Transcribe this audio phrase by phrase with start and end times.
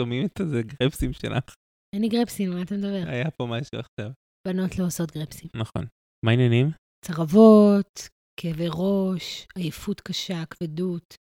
[0.00, 1.54] שומעים את הזה גרפסים שלך.
[1.94, 3.04] אין לי גרפסים, מה אתה מדבר?
[3.08, 4.10] היה פה משהו עכשיו.
[4.48, 5.48] בנות לא עושות גרפסים.
[5.54, 5.84] נכון.
[6.24, 6.66] מה העניינים?
[7.04, 8.08] צרבות,
[8.40, 11.14] כאבי ראש, עייפות קשה, כבדות.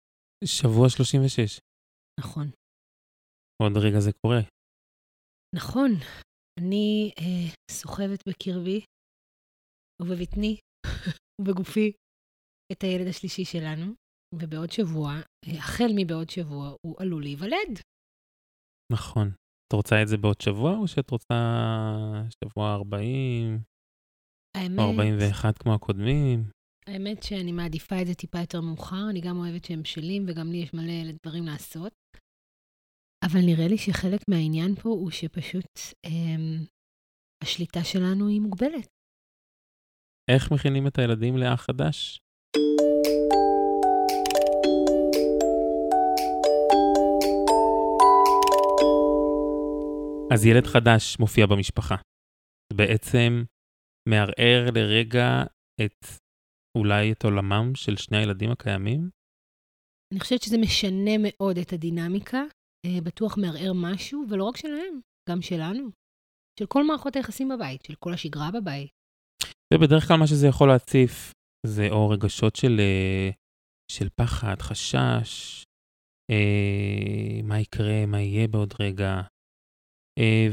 [0.45, 1.59] שבוע 36.
[2.19, 2.47] נכון.
[3.61, 4.41] עוד רגע זה קורה.
[5.55, 5.91] נכון.
[6.59, 8.81] אני אה, סוחבת בקרבי
[10.01, 10.57] ובבטני
[11.41, 11.91] ובגופי
[12.71, 13.93] את הילד השלישי שלנו,
[14.35, 15.11] ובעוד שבוע,
[15.45, 17.79] אה, החל מבעוד שבוע, הוא עלול להיוולד.
[18.91, 19.31] נכון.
[19.67, 21.33] את רוצה את זה בעוד שבוע, או שאת רוצה
[22.43, 23.59] שבוע 40,
[24.57, 26.49] האמת, או 41 כמו הקודמים?
[26.87, 30.57] האמת שאני מעדיפה את זה טיפה יותר מאוחר, אני גם אוהבת שהם בשלים, וגם לי
[30.57, 31.93] יש מלא דברים לעשות.
[33.25, 35.71] אבל נראה לי שחלק מהעניין פה הוא שפשוט
[36.05, 36.65] אה,
[37.43, 38.87] השליטה שלנו היא מוגבלת.
[40.31, 42.19] איך מכינים את הילדים לאח חדש?
[50.33, 51.95] אז ילד חדש מופיע במשפחה.
[52.73, 53.43] בעצם
[54.09, 55.43] מערער לרגע
[55.85, 56.05] את,
[56.77, 59.09] אולי את עולמם של שני הילדים הקיימים?
[60.13, 62.43] אני חושבת שזה משנה מאוד את הדינמיקה,
[62.85, 65.89] אה, בטוח מערער משהו, ולא רק שלהם, גם שלנו.
[66.59, 68.89] של כל מערכות היחסים בבית, של כל השגרה בבית.
[69.73, 71.31] ובדרך כלל מה שזה יכול להציף
[71.65, 73.29] זה או רגשות של, אה,
[73.91, 75.63] של פחד, חשש,
[76.31, 79.21] אה, מה יקרה, מה יהיה בעוד רגע,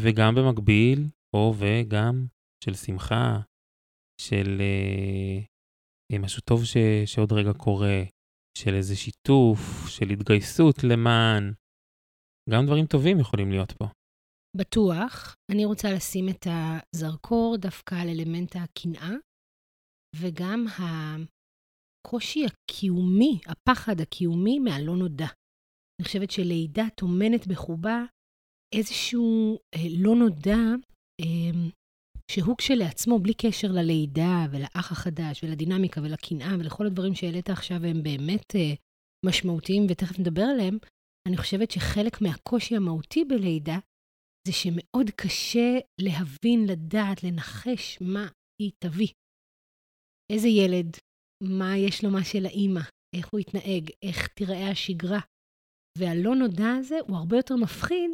[0.03, 0.99] וגם במקביל,
[1.37, 2.27] או וגם
[2.65, 3.41] של שמחה,
[4.21, 5.39] של אה,
[6.13, 8.03] אה, משהו טוב ש, שעוד רגע קורה,
[8.59, 11.53] של איזה שיתוף, של התגייסות למען.
[12.51, 13.85] גם דברים טובים יכולים להיות פה.
[14.57, 15.35] בטוח.
[15.53, 19.15] אני רוצה לשים את הזרקור דווקא על אלמנט הקנאה,
[20.17, 25.27] וגם הקושי הקיומי, הפחד הקיומי מהלא נודע.
[26.01, 28.05] אני חושבת שלידה טומנת בחובה
[28.75, 30.61] איזשהו אה, לא נודע,
[31.21, 31.69] אה,
[32.31, 38.57] שהוא כשלעצמו, בלי קשר ללידה ולאח החדש ולדינמיקה ולקנאה ולכל הדברים שהעלית עכשיו, הם באמת
[38.57, 38.75] אה,
[39.27, 40.79] משמעותיים ותכף נדבר עליהם,
[41.29, 43.79] אני חושבת שחלק מהקושי המהותי בלידה
[44.47, 48.27] זה שמאוד קשה להבין, לדעת, לנחש מה
[48.63, 49.13] היא תביא.
[50.33, 50.97] איזה ילד,
[51.43, 52.81] מה יש לו מה של האימא,
[53.17, 55.21] איך הוא יתנהג, איך תיראה השגרה.
[55.99, 58.11] והלא נודע הזה הוא הרבה יותר מפחיד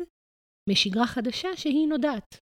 [0.71, 2.39] משגרה חדשה שהיא נודעת.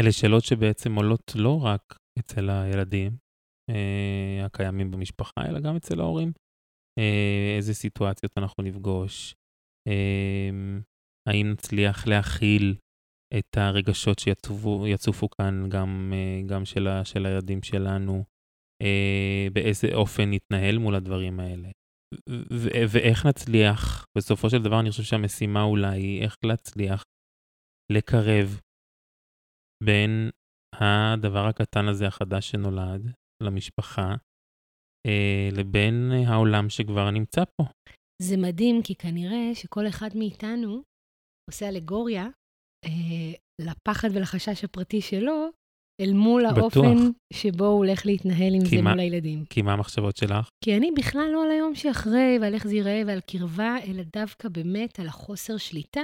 [0.00, 3.16] אלה שאלות שבעצם עולות לא רק אצל הילדים
[3.70, 6.32] אה, הקיימים במשפחה, אלא גם אצל ההורים.
[6.98, 9.34] אה, איזה סיטואציות אנחנו נפגוש,
[9.88, 10.50] אה,
[11.28, 12.74] האם נצליח להכיל
[13.38, 18.24] את הרגשות שיצופו כאן, גם, אה, גם של, ה, של הילדים שלנו,
[18.82, 21.68] אה, באיזה אופן נתנהל מול הדברים האלה.
[22.30, 27.04] ו- ואיך נצליח, בסופו של דבר אני חושב שהמשימה אולי היא איך להצליח
[27.92, 28.60] לקרב
[29.84, 30.30] בין
[30.74, 33.12] הדבר הקטן הזה החדש שנולד
[33.42, 34.14] למשפחה,
[35.06, 37.64] אה, לבין העולם שכבר נמצא פה.
[38.22, 40.82] זה מדהים, כי כנראה שכל אחד מאיתנו
[41.50, 42.26] עושה אלגוריה
[42.84, 45.48] אה, לפחד ולחשש הפרטי שלו,
[46.00, 46.62] אל מול בטוח.
[46.76, 49.44] האופן שבו הוא הולך להתנהל עם זה מה- מול הילדים.
[49.50, 50.48] כי מה המחשבות שלך?
[50.64, 54.48] כי אני בכלל לא על היום שאחרי ועל איך זה ייראה ועל קרבה, אלא דווקא
[54.48, 56.00] באמת על החוסר שליטה.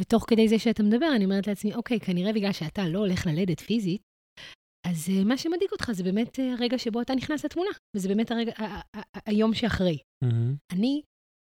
[0.00, 3.60] ותוך כדי זה שאתה מדבר, אני אומרת לעצמי, אוקיי, כנראה בגלל שאתה לא הולך ללדת
[3.60, 4.02] פיזית,
[4.86, 8.30] אז uh, מה שמדאיג אותך זה באמת uh, הרגע שבו אתה נכנס לתמונה, וזה באמת
[8.30, 8.52] הרגע,
[9.26, 9.98] היום שאחרי.
[10.24, 10.54] מהמם.
[10.72, 11.02] אני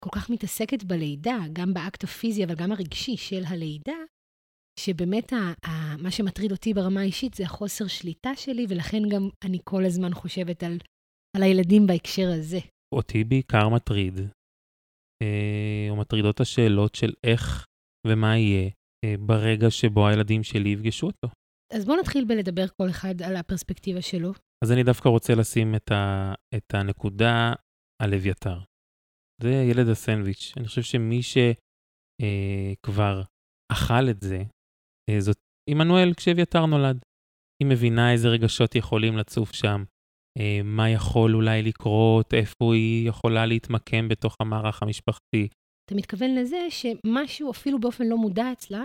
[0.04, 3.98] כל כך מתעסקת בלידה, גם באקט הפיזי, אבל גם הרגשי של הלידה,
[4.80, 9.58] שבאמת ה- ה- מה שמטריד אותי ברמה האישית זה החוסר שליטה שלי, ולכן גם אני
[9.64, 10.78] כל הזמן חושבת על,
[11.36, 12.58] על הילדים בהקשר הזה.
[12.94, 14.18] אותי בעיקר מטריד,
[15.22, 17.66] אה, או מטרידות השאלות של איך
[18.06, 18.70] ומה יהיה
[19.04, 21.28] אה, ברגע שבו הילדים שלי יפגשו אותו.
[21.72, 24.32] אז בואו נתחיל בלדבר כל אחד על הפרספקטיבה שלו.
[24.64, 27.52] אז אני דווקא רוצה לשים את, ה, את הנקודה
[28.02, 28.58] על אביתר.
[29.42, 30.52] זה ילד הסנדוויץ'.
[30.56, 33.22] אני חושב שמי שכבר
[33.72, 34.42] אכל את זה,
[35.10, 35.38] אה, זאת
[35.70, 36.98] עמנואל כשאביתר נולד.
[37.62, 39.84] היא מבינה איזה רגשות יכולים לצוף שם,
[40.38, 45.48] אה, מה יכול אולי לקרות, איפה היא יכולה להתמקם בתוך המערך המשפחתי.
[45.84, 48.84] אתה מתכוון לזה שמשהו, אפילו באופן לא מודע אצלה,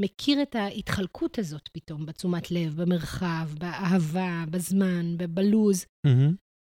[0.00, 5.86] מכיר את ההתחלקות הזאת פתאום, בתשומת לב, במרחב, באהבה, בזמן, בלוז,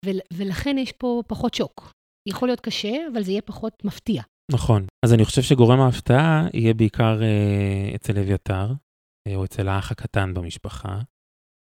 [0.06, 1.92] ול- ולכן יש פה פחות שוק.
[2.28, 4.22] יכול להיות קשה, אבל זה יהיה פחות מפתיע.
[4.52, 4.86] נכון.
[5.06, 8.72] אז אני חושב שגורם ההפתעה יהיה בעיקר אה, אצל אביתר,
[9.28, 11.00] אה, או אצל האח הקטן במשפחה,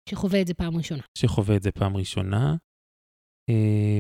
[0.09, 1.02] שחווה את זה פעם ראשונה.
[1.19, 2.56] שחווה את זה פעם ראשונה,
[3.50, 3.99] אה,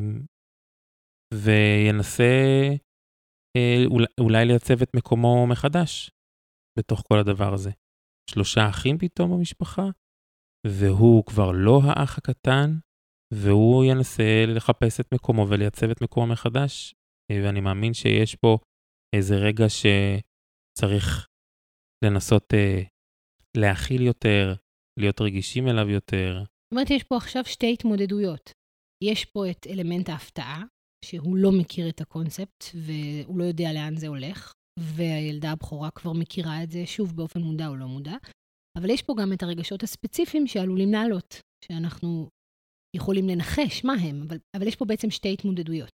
[1.34, 2.32] וינסה
[3.86, 6.10] אולי, אולי לייצב את מקומו מחדש.
[6.78, 7.70] בתוך כל הדבר הזה.
[8.30, 9.86] שלושה אחים פתאום במשפחה,
[10.66, 12.70] והוא כבר לא האח הקטן,
[13.34, 16.94] והוא ינסה לחפש את מקומו ולייצב את מקומו מחדש,
[17.32, 18.58] ואני מאמין שיש פה
[19.16, 21.26] איזה רגע שצריך
[22.04, 22.82] לנסות אה,
[23.56, 24.54] להכיל יותר,
[25.00, 26.38] להיות רגישים אליו יותר.
[26.38, 28.52] זאת אומרת, יש פה עכשיו שתי התמודדויות.
[29.04, 30.62] יש פה את אלמנט ההפתעה,
[31.04, 36.62] שהוא לא מכיר את הקונספט והוא לא יודע לאן זה הולך, והילדה הבכורה כבר מכירה
[36.62, 38.16] את זה, שוב, באופן מודע או לא מודע.
[38.78, 42.28] אבל יש פה גם את הרגשות הספציפיים שעלולים לעלות, שאנחנו
[42.96, 45.90] יכולים לנחש מה הם, אבל, אבל יש פה בעצם שתי התמודדויות.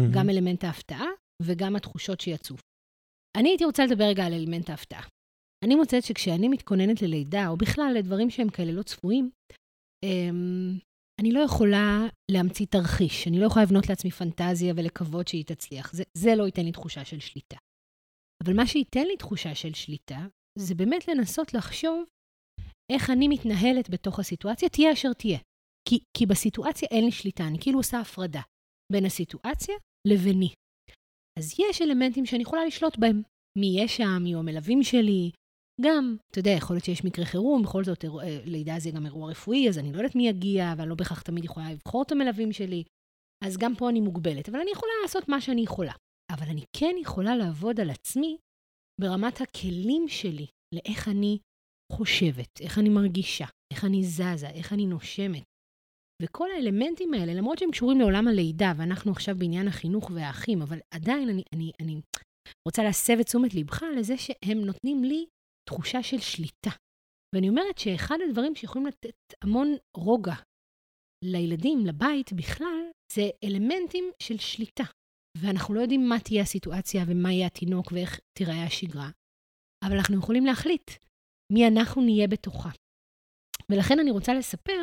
[0.00, 0.14] Mm-hmm.
[0.14, 1.06] גם אלמנט ההפתעה
[1.42, 2.56] וגם התחושות שיצאו.
[3.38, 5.02] אני הייתי רוצה לדבר רגע על אלמנט ההפתעה.
[5.64, 9.30] אני מוצאת שכשאני מתכוננת ללידה, או בכלל לדברים שהם כאלה לא צפויים,
[10.04, 10.78] אמ,
[11.20, 15.92] אני לא יכולה להמציא תרחיש, אני לא יכולה לבנות לעצמי פנטזיה ולקוות שהיא תצליח.
[15.92, 17.56] זה, זה לא ייתן לי תחושה של שליטה.
[18.44, 20.26] אבל מה שייתן לי תחושה של שליטה,
[20.58, 22.04] זה באמת לנסות לחשוב
[22.92, 25.38] איך אני מתנהלת בתוך הסיטואציה, תהיה אשר תהיה.
[25.88, 28.42] כי, כי בסיטואציה אין לי שליטה, אני כאילו עושה הפרדה
[28.92, 29.74] בין הסיטואציה
[30.08, 30.52] לביני.
[31.38, 33.22] אז יש אלמנטים שאני יכולה לשלוט בהם.
[33.58, 35.30] מי יהיה שם, מי המלווים שלי.
[35.80, 39.30] גם, אתה יודע, יכול להיות שיש מקרה חירום, בכל זאת, אה, לידה זה גם אירוע
[39.30, 42.52] רפואי, אז אני לא יודעת מי יגיע, ואני לא בהכרח תמיד יכולה לבחור את המלווים
[42.52, 42.84] שלי.
[43.44, 45.92] אז גם פה אני מוגבלת, אבל אני יכולה לעשות מה שאני יכולה.
[46.30, 48.36] אבל אני כן יכולה לעבוד על עצמי
[49.00, 51.38] ברמת הכלים שלי לאיך אני
[51.92, 55.42] חושבת, איך אני מרגישה, איך אני זזה, איך אני נושמת.
[56.22, 61.28] וכל האלמנטים האלה, למרות שהם קשורים לעולם הלידה, ואנחנו עכשיו בעניין החינוך והאחים, אבל עדיין
[61.28, 62.00] אני, אני, אני
[62.68, 65.26] רוצה להסב את תשומת לבך לזה שהם נותנים לי
[65.68, 66.70] תחושה של שליטה.
[67.34, 70.34] ואני אומרת שאחד הדברים שיכולים לתת המון רוגע
[71.24, 72.80] לילדים, לבית בכלל,
[73.12, 74.84] זה אלמנטים של שליטה.
[75.38, 79.10] ואנחנו לא יודעים מה תהיה הסיטואציה ומה יהיה התינוק ואיך תיראה השגרה,
[79.84, 80.90] אבל אנחנו יכולים להחליט
[81.52, 82.70] מי אנחנו נהיה בתוכה.
[83.70, 84.82] ולכן אני רוצה לספר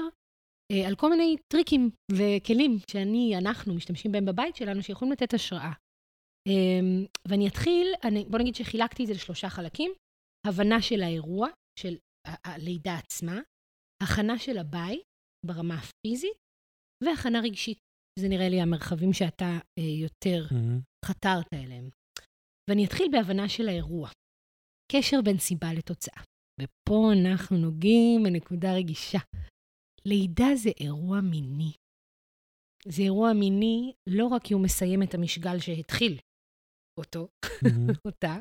[0.71, 5.71] אה, על כל מיני טריקים וכלים שאני, אנחנו, משתמשים בהם בבית שלנו, שיכולים לתת השראה.
[6.47, 6.81] אה,
[7.27, 9.91] ואני אתחיל, אני, בוא נגיד שחילקתי את זה לשלושה חלקים.
[10.47, 11.47] הבנה של האירוע,
[11.79, 11.97] של
[12.27, 13.39] הלידה עצמה,
[14.03, 15.03] הכנה של הבית
[15.45, 16.37] ברמה הפיזית,
[17.03, 17.77] והכנה רגשית.
[18.19, 21.05] זה נראה לי המרחבים שאתה אה, יותר mm-hmm.
[21.05, 21.89] חתרת אליהם.
[22.69, 24.09] ואני אתחיל בהבנה של האירוע.
[24.91, 26.23] קשר בין סיבה לתוצאה.
[26.61, 29.19] ופה אנחנו נוגעים בנקודה רגישה.
[30.05, 31.71] לידה זה אירוע מיני.
[32.87, 36.19] זה אירוע מיני לא רק כי הוא מסיים את המשגל שהתחיל
[36.99, 37.93] אותו, mm-hmm.
[38.07, 38.39] אותה,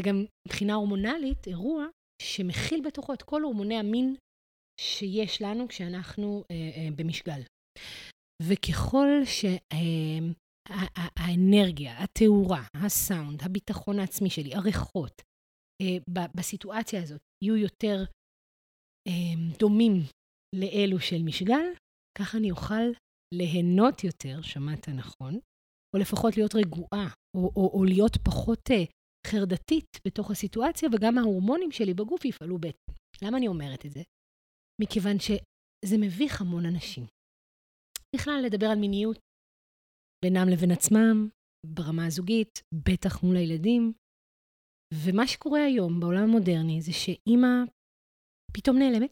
[0.00, 1.86] זה גם מבחינה הורמונלית אירוע
[2.22, 4.16] שמכיל בתוכו את כל הורמוני המין
[4.80, 7.40] שיש לנו כשאנחנו אה, אה, במשגל.
[8.42, 9.08] וככל
[10.68, 15.22] שהאנרגיה, אה, התאורה, הסאונד, הביטחון העצמי שלי, הריחות,
[15.82, 15.96] אה,
[16.36, 18.04] בסיטואציה הזאת יהיו יותר
[19.08, 19.92] אה, דומים
[20.54, 21.66] לאלו של משגל,
[22.18, 22.84] ככה אני אוכל
[23.34, 25.38] ליהנות יותר, שמעת נכון,
[25.94, 28.74] או לפחות להיות רגועה, או, או, או להיות פחות uh,
[29.30, 32.92] חרדתית בתוך הסיטואציה, וגם ההורמונים שלי בגוף יפעלו בעצם.
[33.22, 34.02] למה אני אומרת את זה?
[34.82, 37.04] מכיוון שזה מביך המון אנשים.
[38.16, 39.18] בכלל, לדבר על מיניות
[40.24, 41.28] בינם לבין עצמם,
[41.66, 43.92] ברמה הזוגית, בטח מול הילדים.
[44.94, 47.54] ומה שקורה היום בעולם המודרני זה שאימא
[48.56, 49.10] פתאום נעלמת,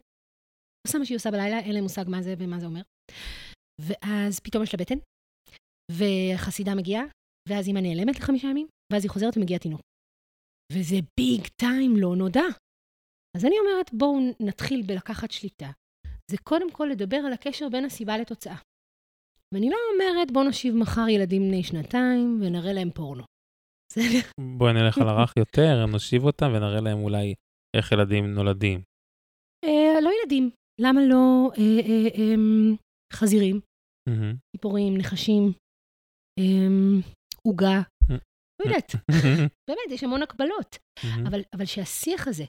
[0.87, 2.81] עושה מה שהיא עושה בלילה, אין להם מושג מה זה ומה זה אומר.
[3.81, 4.99] ואז פתאום יש לה בטן,
[5.91, 7.03] וחסידה מגיעה,
[7.49, 9.81] ואז אימא נעלמת לחמישה ימים, ואז היא חוזרת ומגיע תינוק.
[10.73, 12.47] וזה ביג טיים לא נודע.
[13.37, 15.71] אז אני אומרת, בואו נתחיל בלקחת שליטה.
[16.31, 18.55] זה קודם כל לדבר על הקשר בין הסיבה לתוצאה.
[19.53, 23.23] ואני לא אומרת, בואו נושיב מחר ילדים בני שנתיים ונראה להם פורנו.
[24.57, 27.33] בואי נלך על הרך יותר, נושיב אותם ונראה להם אולי
[27.77, 28.81] איך ילדים נולדים.
[29.65, 30.49] אה, לא ילדים,
[30.81, 32.35] למה לא אה, אה, אה,
[33.13, 33.59] חזירים,
[34.55, 35.51] ציפורים, נחשים,
[36.39, 37.01] אמ,
[37.47, 37.81] עוגה,
[38.61, 38.91] לא יודעת.
[39.67, 40.77] באמת, יש המון הקבלות.
[41.27, 42.43] אבל, אבל שהשיח הזה,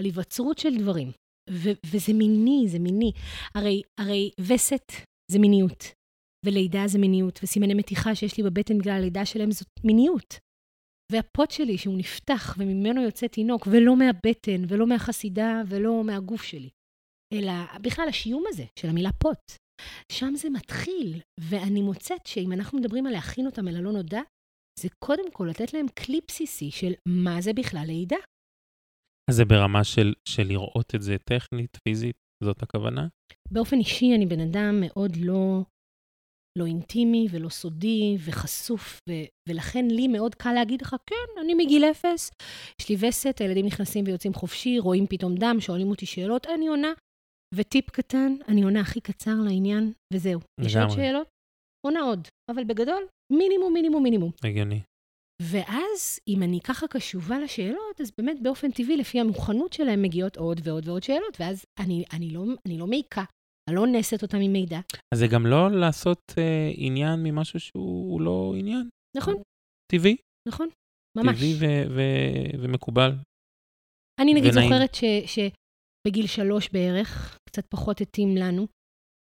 [0.00, 1.12] על היווצרות של דברים,
[1.50, 3.12] ו- וזה מיני, זה מיני.
[3.54, 4.92] הרי, הרי וסת
[5.30, 5.84] זה מיניות,
[6.46, 10.38] ולידה זה מיניות, וסימני מתיחה שיש לי בבטן בגלל הלידה שלהם זאת מיניות.
[11.12, 16.68] והפוט שלי, שהוא נפתח וממנו יוצא תינוק, ולא מהבטן, ולא מהחסידה, ולא מהגוף שלי,
[17.32, 17.52] אלא
[17.82, 19.52] בכלל השיום הזה של המילה פוט.
[20.12, 24.20] שם זה מתחיל, ואני מוצאת שאם אנחנו מדברים על להכין אותם אל הלא נודע,
[24.80, 28.16] זה קודם כל לתת להם כלי בסיסי של מה זה בכלל לידה.
[29.30, 33.08] אז זה ברמה של, של לראות את זה טכנית, פיזית, זאת הכוונה?
[33.50, 35.62] באופן אישי, אני בן אדם מאוד לא
[36.58, 41.84] לא אינטימי ולא סודי וחשוף, ו- ולכן לי מאוד קל להגיד לך, כן, אני מגיל
[41.84, 42.30] אפס,
[42.80, 46.92] יש לי וסת, הילדים נכנסים ויוצאים חופשי, רואים פתאום דם, שואלים אותי שאלות, אני עונה.
[47.54, 50.40] וטיפ קטן, אני עונה הכי קצר לעניין, וזהו.
[50.60, 51.28] יש עוד שאלות?
[51.86, 52.28] עונה עוד.
[52.50, 53.02] אבל בגדול,
[53.32, 54.30] מינימום, מינימום, מינימום.
[54.44, 54.80] הגיוני.
[55.42, 60.60] ואז, אם אני ככה קשובה לשאלות, אז באמת באופן טבעי, לפי המוכנות שלהם, מגיעות עוד
[60.64, 63.24] ועוד ועוד שאלות, ואז אני, אני, לא, אני לא מעיקה,
[63.68, 64.80] אני לא אונסת אותם עם מידע.
[65.14, 68.88] אז זה גם לא לעשות אה, עניין ממשהו שהוא לא עניין.
[69.16, 69.34] נכון.
[69.92, 70.16] טבעי.
[70.48, 70.68] נכון,
[71.18, 71.36] ממש.
[71.36, 73.10] טבעי ו- ו- ומקובל.
[74.20, 74.70] אני נגיד ונעים.
[74.70, 78.66] זוכרת ש, שבגיל שלוש בערך, קצת פחות התאים לנו,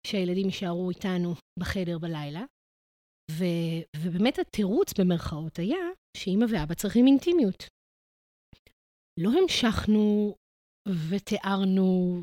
[0.07, 2.43] שהילדים יישארו איתנו בחדר בלילה.
[3.31, 5.85] ובאמת התירוץ במרכאות היה
[6.17, 7.63] שאימא ואבא צריכים אינטימיות.
[9.19, 10.35] לא המשכנו
[11.09, 12.21] ותיארנו,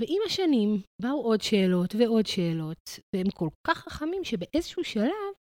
[0.00, 5.32] ועם השנים באו עוד שאלות ועוד שאלות, והם כל כך חכמים שבאיזשהו שלב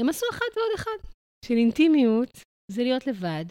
[0.00, 1.08] הם עשו אחד ועוד אחד.
[1.44, 2.30] של אינטימיות
[2.72, 3.44] זה להיות לבד.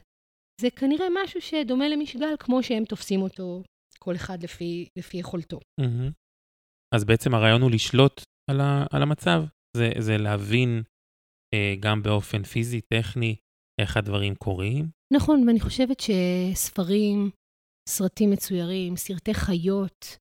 [0.61, 3.63] זה כנראה משהו שדומה למשגל, כמו שהם תופסים אותו,
[3.99, 5.59] כל אחד לפי, לפי יכולתו.
[5.81, 6.11] Mm-hmm.
[6.95, 9.43] אז בעצם הרעיון הוא לשלוט על, ה- על המצב.
[9.77, 10.83] זה, זה להבין
[11.53, 13.35] אה, גם באופן פיזי, טכני,
[13.81, 14.89] איך הדברים קורים.
[15.13, 17.29] נכון, ואני חושבת שספרים,
[17.89, 20.17] סרטים מצוירים, סרטי חיות,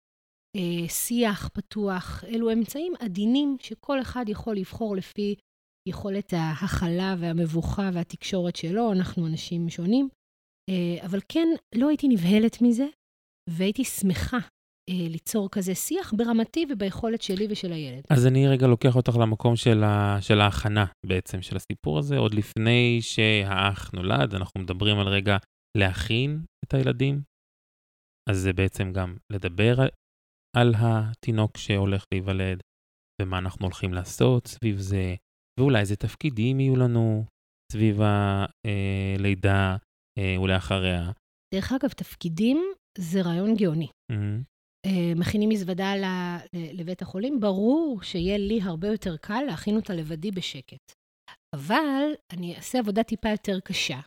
[0.57, 5.35] אה, שיח פתוח, אלו אמצעים עדינים שכל אחד יכול לבחור לפי
[5.89, 10.09] יכולת ההכלה והמבוכה והתקשורת שלו, אנחנו אנשים שונים.
[10.71, 12.87] אה, אבל כן, לא הייתי נבהלת מזה,
[13.51, 14.39] והייתי שמחה
[14.93, 18.03] ליצור כזה שיח ברמתי וביכולת שלי ושל הילד.
[18.11, 22.35] אז אני רגע לוקח אותך למקום של, ה, של ההכנה בעצם של הסיפור הזה, עוד
[22.35, 25.37] לפני שהאח נולד, אנחנו מדברים על רגע
[25.79, 27.23] להכין את הילדים.
[28.31, 29.89] אז זה בעצם גם לדבר על,
[30.57, 32.61] על התינוק שהולך להיוולד,
[33.23, 35.15] ומה אנחנו הולכים לעשות סביב זה,
[35.61, 37.25] ואולי איזה תפקידים יהיו לנו
[37.73, 39.77] סביב הלידה
[40.19, 41.11] אה, ולאחריה.
[41.55, 43.87] דרך אגב, תפקידים זה רעיון גאוני.
[43.87, 44.43] Mm-hmm.
[44.87, 49.95] אה, מכינים מזוודה ל- ל- לבית החולים, ברור שיהיה לי הרבה יותר קל להכין אותה
[49.95, 50.93] לבדי בשקט.
[51.57, 54.01] אבל אני אעשה עבודה טיפה יותר קשה,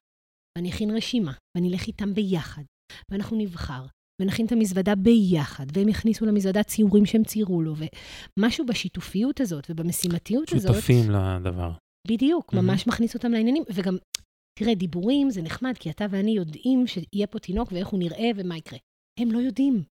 [0.58, 2.64] ואני אכין רשימה, ואני אלך איתם ביחד,
[3.12, 3.86] ואנחנו נבחר,
[4.22, 7.74] ונכין את המזוודה ביחד, והם יכניסו למזוודה ציורים שהם ציירו לו,
[8.38, 10.76] ומשהו בשיתופיות הזאת ובמשימתיות הזאת...
[10.76, 11.72] שותפים לדבר.
[12.08, 12.68] בדיוק, מהמם.
[12.68, 13.98] ממש מכניס אותם לעניינים, וגם,
[14.60, 18.58] תראה, דיבורים זה נחמד, כי אתה ואני יודעים שיהיה פה תינוק ואיך הוא נראה ומה
[18.58, 18.80] יקרה.
[19.20, 19.84] הם לא יודעים.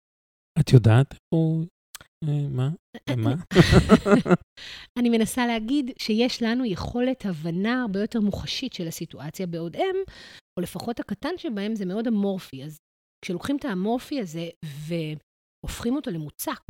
[0.61, 1.67] את יודעת הוא...
[2.25, 2.71] אה, מה?
[3.17, 3.35] מה?
[4.99, 9.97] אני מנסה להגיד שיש לנו יכולת הבנה הרבה יותר מוחשית של הסיטואציה, בעוד הם,
[10.59, 12.65] או לפחות הקטן שבהם, זה מאוד אמורפי.
[12.65, 12.79] אז
[13.25, 16.63] כשלוקחים את האמורפי הזה והופכים אותו למוצק.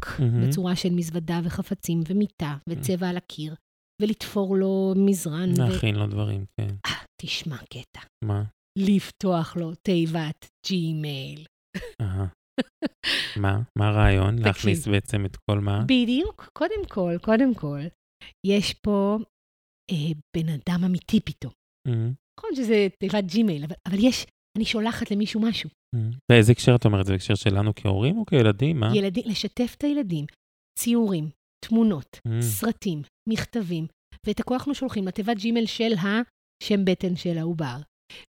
[0.48, 3.54] בצורה של מזוודה וחפצים ומיטה וצבע על הקיר,
[4.02, 5.48] ולתפור לו מזרן.
[5.58, 6.74] להכין לו דברים, כן.
[7.22, 8.44] תשמע קטע, מה?
[8.78, 11.44] לפתוח לו תיבת ג'ימייל.
[13.36, 13.62] מה?
[13.78, 14.38] מה הרעיון?
[14.38, 15.84] להכניס בעצם את כל מה?
[15.84, 17.80] בדיוק, קודם כל, קודם כל,
[18.46, 19.18] יש פה
[19.90, 21.52] אה, בן אדם אמיתי פתאום.
[22.38, 25.70] נכון שזה תיבת ג'ימייל, אבל, אבל יש, אני שולחת למישהו משהו.
[26.32, 27.06] באיזה הקשר את אומרת?
[27.06, 28.80] זה הקשר שלנו כהורים או כילדים?
[28.80, 28.96] מה?
[28.96, 30.24] ילדים, לשתף את הילדים,
[30.78, 31.30] ציורים,
[31.64, 32.20] תמונות.
[32.40, 33.86] סרטים, מכתבים,
[34.26, 37.76] ואת הכל אנחנו שולחים לתיבת ג'ימייל של השם בטן של העובר.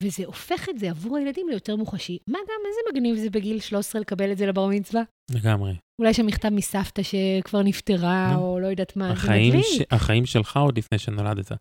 [0.03, 2.19] וזה הופך את זה עבור הילדים ליותר מוחשי.
[2.27, 5.03] מה גם, איזה מגניב זה בגיל 13 לקבל את זה לבר מצווה?
[5.31, 5.77] לגמרי.
[6.01, 8.41] אולי שם מכתב מסבתא שכבר נפטרה, נו.
[8.41, 9.65] או לא יודעת מה, זה מדליק.
[9.65, 9.83] ש...
[9.91, 11.53] החיים שלך עוד לפני שנולדת.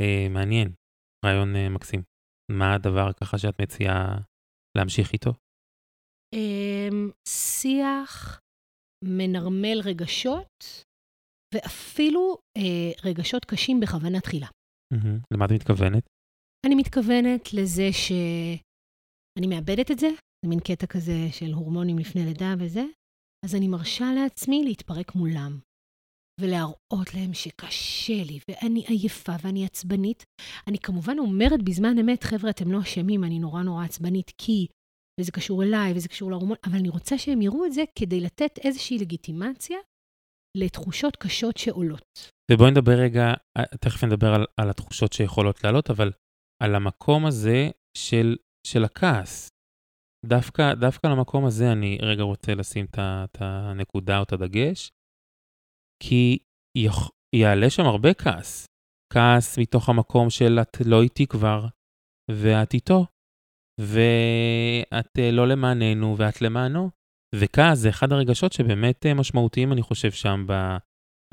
[0.00, 0.72] אה, מעניין.
[1.24, 2.02] רעיון אה, מקסים.
[2.52, 4.18] מה הדבר ככה שאת מציעה
[4.78, 5.32] להמשיך איתו?
[6.34, 8.40] אמ, שיח
[9.04, 10.84] מנרמל רגשות,
[11.54, 14.46] ואפילו אה, רגשות קשים בכוונה תחילה.
[14.92, 15.18] מהמם.
[15.32, 16.06] למה את מתכוונת?
[16.68, 20.08] אני מתכוונת לזה שאני מאבדת את זה,
[20.44, 22.84] זה מין קטע כזה של הורמונים לפני לידה וזה,
[23.44, 25.58] אז אני מרשה לעצמי להתפרק מולם,
[26.40, 30.24] ולהראות להם שקשה לי, ואני עייפה ואני עצבנית.
[30.68, 34.66] אני כמובן אומרת בזמן אמת, חבר'ה, אתם לא אשמים, אני נורא נורא עצבנית, כי,
[35.20, 38.58] וזה קשור אליי, וזה קשור להורמון, אבל אני רוצה שהם יראו את זה כדי לתת
[38.64, 39.78] איזושהי לגיטימציה
[40.56, 42.32] לתחושות קשות שעולות.
[42.50, 43.32] ובואי נדבר רגע,
[43.80, 46.12] תכף נדבר על, על התחושות שיכולות לעלות, אבל
[46.62, 48.36] על המקום הזה של,
[48.66, 49.48] של הכעס.
[50.26, 54.90] דווקא, דווקא על המקום הזה אני רגע רוצה לשים את הנקודה או את הדגש,
[56.02, 56.38] כי
[56.78, 58.66] יכ- יעלה שם הרבה כעס.
[59.12, 61.66] כעס מתוך המקום של את לא איתי כבר,
[62.30, 63.06] ואת איתו,
[63.80, 66.90] ואת אה, לא למעננו ואת למענו.
[67.34, 70.52] וכעס זה אחד הרגשות שבאמת אה, משמעותיים, אני חושב, שם ב,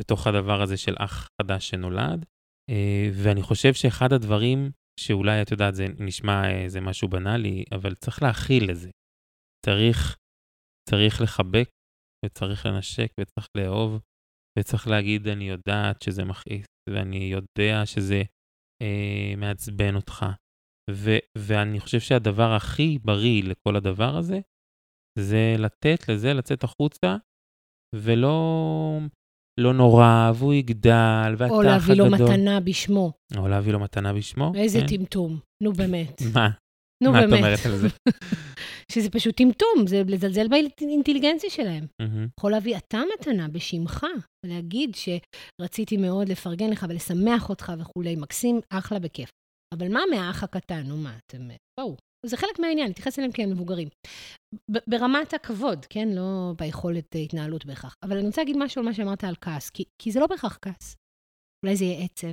[0.02, 2.26] בתוך הדבר הזה של אח חדש שנולד.
[2.70, 8.24] אה, ואני חושב שאחד הדברים שאולי, את יודעת, זה נשמע איזה משהו בנאלי, אבל צריך
[8.24, 8.90] להכיל את זה.
[9.66, 10.18] צריך,
[10.90, 11.70] צריך לחבק,
[12.26, 14.02] וצריך לנשק, וצריך לאהוב,
[14.60, 18.22] וצריך להגיד, אני יודעת שזה מכעיס, ואני יודע שזה
[18.82, 20.26] אה, מעצבן אותך.
[20.92, 24.40] ו- ואני חושב שהדבר הכי בריא לכל הדבר הזה,
[25.20, 27.16] זה לתת לזה לצאת החוצה,
[27.96, 28.38] ולא
[29.60, 33.12] לא נורא, והוא יגדל, ואתה או להביא לו מתנה בשמו.
[33.38, 34.52] או להביא לו מתנה בשמו.
[34.56, 34.88] איזה כן.
[34.88, 36.22] טמטום, נו באמת.
[36.34, 36.50] מה?
[37.04, 37.44] נו מה את באמת.
[37.44, 37.88] אומרת על זה?
[38.92, 41.86] שזה פשוט טמטום, זה לזלזל באינטליגנציה שלהם.
[42.40, 44.06] יכול להביא אתה מתנה בשמך,
[44.46, 49.30] ולהגיד שרציתי מאוד לפרגן לך ולשמח אותך וכולי, מקסים, אחלה בכיף.
[49.74, 50.84] אבל מה מהאח הקטן?
[50.86, 51.48] נו מה, אתם...
[51.80, 51.96] בואו.
[52.26, 53.88] זה חלק מהעניין, להתייחס אליהם כאל מבוגרים.
[54.88, 56.08] ברמת הכבוד, כן?
[56.16, 57.96] לא ביכולת אה, התנהלות בהכרח.
[58.04, 60.60] אבל אני רוצה להגיד משהו על מה שאמרת על כעס, כי, כי זה לא בהכרח
[60.62, 60.96] כעס.
[61.66, 62.32] אולי זה יהיה עצב,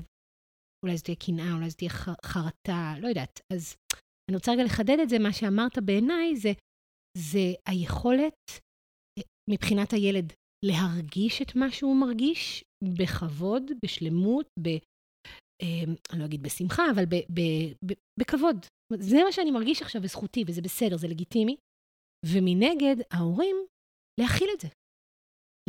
[0.85, 1.91] אולי זה תהיה קנאה, אולי זה תהיה
[2.25, 3.41] חרטה, לא יודעת.
[3.53, 3.77] אז
[4.31, 6.53] אני רוצה רגע לחדד את זה, מה שאמרת בעיניי זה,
[7.19, 8.41] זה היכולת
[9.19, 10.33] אה, מבחינת הילד
[10.65, 12.65] להרגיש את מה שהוא מרגיש
[12.99, 14.69] בכבוד, בשלמות, ב...
[15.63, 17.41] אה, אני לא אגיד בשמחה, אבל ב, ב,
[17.87, 18.57] ב, בכבוד.
[18.99, 21.57] זה מה שאני מרגיש עכשיו וזכותי, וזה בסדר, זה לגיטימי.
[22.27, 23.57] ומנגד, ההורים,
[24.21, 24.69] להכיל את זה.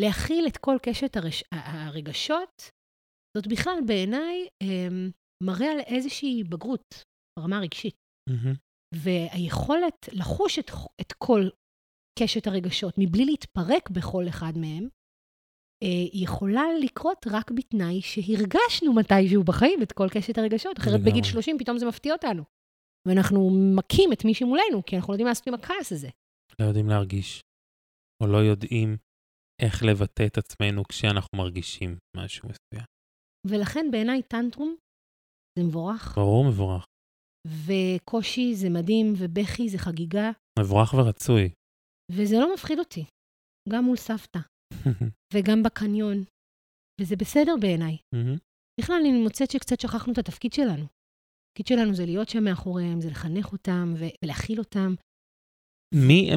[0.02, 1.44] להכיל את כל קשת הרש...
[1.52, 2.70] הרגשות,
[3.38, 4.88] זאת בכלל בעיניי אה,
[5.44, 7.04] מראה על איזושהי בגרות
[7.40, 7.96] ברמה הרגשית.
[8.30, 8.54] מהמם.
[8.96, 11.42] והיכולת לחוש את, את כל
[12.20, 14.88] קשת הרגשות מבלי להתפרק בכל אחד מהם,
[15.84, 20.80] אה, יכולה לקרות רק בתנאי שהרגשנו מתישהו בחיים את כל קשת הרגשות.
[20.80, 21.02] אחרת.
[21.06, 22.44] בגיל 30 פתאום זה מפתיע אותנו.
[23.08, 26.10] ואנחנו מכים את מי שמולנו, כי אנחנו לא יודעים מה לעשות עם הכעס הזה.
[26.60, 27.42] לא יודעים להרגיש,
[28.24, 28.98] או לא יודעים
[29.62, 32.86] איך לבטא את עצמנו כשאנחנו מרגישים משהו מסוים.
[33.48, 34.76] ולכן בעיניי טנטרום
[35.60, 36.86] זה מבורך, ברור מבורך.
[37.48, 41.50] וקושי זה מדהים, ובכי זה חגיגה, מבורך ורצוי.
[42.12, 43.06] וזה לא מפחיד אותי,
[43.70, 44.40] גם מול סבתא,
[45.34, 46.24] וגם בקניון,
[47.02, 47.98] וזה בסדר בעיניי.
[48.82, 50.86] בכלל, אני מוצאת שקצת שכחנו את התפקיד שלנו.
[50.86, 54.94] התפקיד שלנו זה להיות שם מאחוריהם, זה לחנך אותם ולהכיל אותם.
[55.94, 56.30] מי,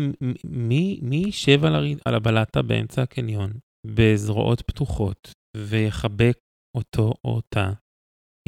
[0.45, 1.85] מי, מי יישב על, הר...
[2.05, 3.53] על הבלטה באמצע הקניון
[3.87, 6.39] בזרועות פתוחות ויחבק
[6.77, 7.73] אותו או אותה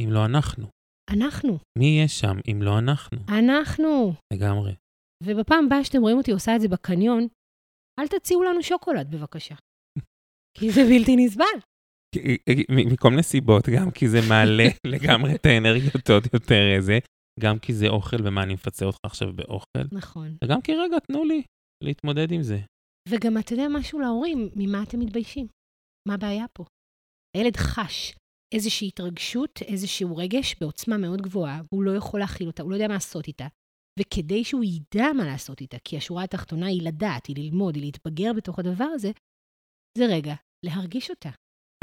[0.01, 0.67] אם לא אנחנו?
[1.09, 3.17] אנחנו, מי יהיה שם אם לא אנחנו?
[3.29, 4.13] אנחנו.
[4.33, 4.75] לגמרי.
[5.23, 7.27] ובפעם הבאה שאתם רואים אותי עושה את זה בקניון,
[7.99, 9.55] אל תציעו לנו שוקולד, בבקשה.
[10.57, 11.45] כי זה בלתי נסבל.
[12.69, 16.99] מכל מיני סיבות, גם כי זה מעלה לגמרי את האנרגיות עוד יותר איזה,
[17.39, 20.37] גם כי זה אוכל ומה אני מפצה אותך עכשיו באוכל, נכון.
[20.43, 21.43] וגם כי רגע, תנו לי
[21.83, 22.59] להתמודד עם זה.
[23.09, 25.47] וגם אתה יודע משהו להורים, ממה אתם מתביישים?
[26.07, 26.63] מה הבעיה פה?
[27.37, 28.13] הילד חש
[28.53, 32.87] איזושהי התרגשות, איזשהו רגש בעוצמה מאוד גבוהה, והוא לא יכול להכיל אותה, הוא לא יודע
[32.87, 33.47] מה לעשות איתה.
[33.99, 38.33] וכדי שהוא ידע מה לעשות איתה, כי השורה התחתונה היא לדעת, היא ללמוד, היא להתבגר
[38.37, 39.11] בתוך הדבר הזה,
[39.97, 41.29] זה רגע, להרגיש אותה.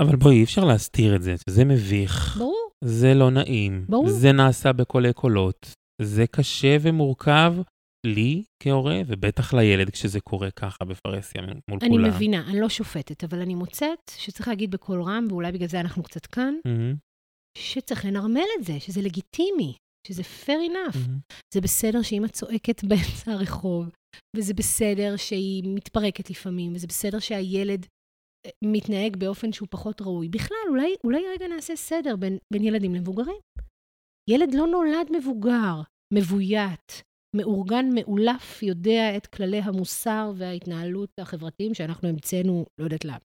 [0.01, 2.71] אבל בואי, אי אפשר להסתיר את זה, זה מביך, ברור.
[2.85, 4.11] זה לא נעים, ברור.
[4.11, 7.55] זה נעשה בקולי קולות, זה קשה ומורכב
[8.07, 12.09] לי כהורה, ובטח לילד כשזה קורה ככה בפרהסיה מול אני כולם.
[12.09, 16.03] מבינה, אני לא שופטת, אבל אני מוצאת שצריך להגיד בקול רם, ואולי בגלל זה אנחנו
[16.03, 16.97] קצת כאן, מהמם,
[17.59, 19.75] שצריך לנרמל את זה, שזה לגיטימי,
[20.07, 20.99] שזה fair enough.
[20.99, 21.19] מהמם.
[21.55, 23.91] זה בסדר שאמא צועקת באמצע הרחוב,
[24.37, 27.87] וזה בסדר שהיא מתפרקת לפעמים, וזה בסדר שהילד
[28.65, 30.29] מתנהג באופן שהוא פחות ראוי.
[30.29, 33.41] בכלל, אולי, אולי רגע נעשה סדר בין, בין ילדים למבוגרים.
[34.31, 35.75] ילד לא נולד מבוגר,
[36.15, 37.03] מבוית,
[37.37, 43.19] מאורגן, מאולף, יודע את כללי המוסר וההתנהלות החברתיים שאנחנו המצאנו, לא יודעת למה.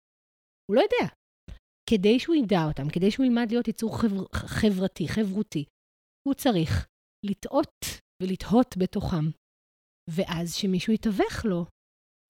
[0.70, 1.14] הוא לא יודע.
[1.90, 5.66] כדי שהוא ידע אותם, כדי שהוא ילמד להיות יצור חבר, חברתי, חברותי,
[6.28, 6.88] הוא צריך
[7.26, 7.76] לטעות
[8.24, 9.26] ולתהות בתוכם.
[10.10, 11.66] ואז שמישהו יתווך לו,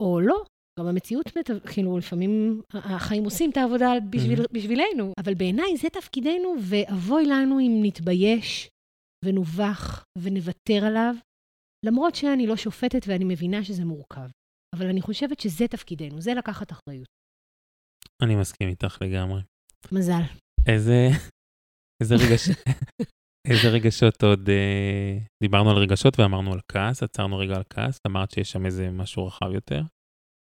[0.04, 0.44] או לא.
[0.80, 1.26] גם המציאות,
[1.74, 7.80] כאילו, לפעמים החיים עושים את העבודה בשביל, בשבילנו, אבל בעיניי זה תפקידנו, ואבוי לנו אם
[7.82, 8.70] נתבייש
[9.26, 11.16] ונובך ונוותר עליו,
[11.86, 14.30] למרות שאני לא שופטת ואני מבינה שזה מורכב.
[14.76, 17.08] אבל אני חושבת שזה תפקידנו, זה לקחת אחריות.
[18.24, 19.42] אני מסכים איתך לגמרי.
[19.92, 20.22] מזל.
[20.68, 21.08] איזה,
[22.02, 22.50] איזה, רגש...
[23.48, 24.50] איזה רגשות עוד...
[24.50, 25.18] אה...
[25.44, 29.26] דיברנו על רגשות ואמרנו על כעס, עצרנו רגע על כעס, אמרת שיש שם איזה משהו
[29.28, 29.82] רחב יותר.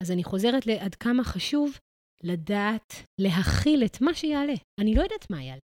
[0.03, 1.79] אז אני חוזרת לעד כמה חשוב
[2.25, 4.55] לדעת להכיל את מה שיעלה.
[4.81, 5.65] אני לא יודעת מה יעלה.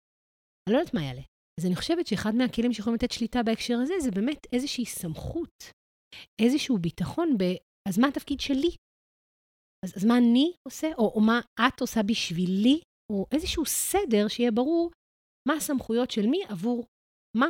[0.69, 1.23] אני לא יודעת מה יעלה.
[1.61, 5.57] אז אני חושבת שאחד מהכלים שיכולים לתת שליטה בהקשר הזה, זה באמת איזושהי סמכות,
[6.43, 7.43] איזשהו ביטחון ב...
[7.89, 8.71] אז מה התפקיד שלי?
[9.85, 12.81] אז, אז מה אני עושה, או, או מה את עושה בשבילי,
[13.13, 14.91] או איזשהו סדר שיהיה ברור
[15.49, 16.87] מה הסמכויות של מי עבור
[17.37, 17.47] מה,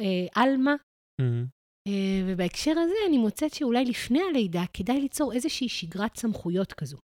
[0.00, 0.74] אה, על מה.
[1.20, 1.55] Mm-hmm.
[1.86, 6.96] אה, ובהקשר הזה אני מוצאת שאולי לפני הלידה כדאי ליצור איזושהי שגרת סמכויות כזו.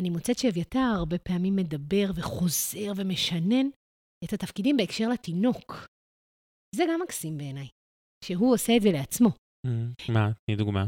[0.00, 3.66] אני מוצאת שאביתר הרבה פעמים מדבר וחוזר ומשנן
[4.24, 5.86] את התפקידים בהקשר לתינוק.
[6.76, 7.68] זה גם מקסים בעיניי,
[8.24, 9.28] שהוא עושה את זה לעצמו.
[9.28, 10.12] Mm-hmm.
[10.12, 10.30] מה?
[10.46, 10.84] תני דוגמה.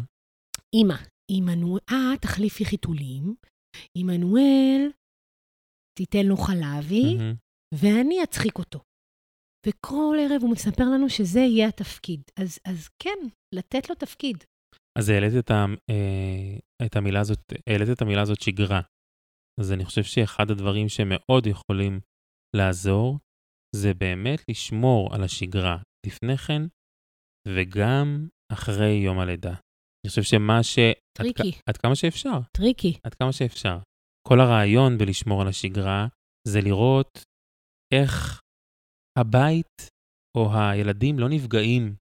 [0.75, 0.95] אמא,
[1.31, 3.35] עמנואל, תחליפי חיתולים,
[3.99, 4.91] עמנואל,
[5.99, 7.37] תיתן לו חלבי, Mm-hmm.
[7.75, 8.81] ואני אצחיק אותו.
[9.69, 12.23] וכל ערב הוא מספר לנו שזה יהיה התפקיד.
[12.41, 13.19] אז, אז כן,
[13.55, 14.45] לתת לו תפקיד.
[14.99, 18.81] אז העלית את, ה, אה, את המילה הזאת, העלית את המילה הזאת שגרה.
[19.61, 22.01] אז אני חושב שאחד הדברים שמאוד יכולים
[22.57, 23.19] לעזור,
[23.77, 26.63] זה באמת לשמור על השגרה לפני כן,
[27.49, 29.51] וגם אחרי יום הלידה.
[29.53, 30.79] אני חושב שמה ש...
[31.19, 31.49] tricky.
[31.49, 32.39] עד, עד כמה שאפשר.
[32.57, 32.99] tricky.
[33.05, 33.79] עד כמה שאפשר.
[34.29, 36.07] כל הרעיון בלשמור על השגרה
[36.49, 37.19] זה לראות
[37.95, 38.41] איך
[39.19, 39.89] הבית
[40.37, 41.95] או הילדים לא נפגעים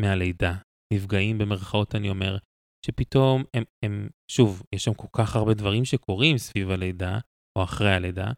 [0.00, 0.54] מהלידה.
[0.94, 2.38] נפגעים במרכאות, אני אומר,
[2.86, 7.18] שפתאום הם, הם, שוב, יש שם כל כך הרבה דברים שקורים סביב הלידה,
[7.58, 8.32] או אחרי הלידה,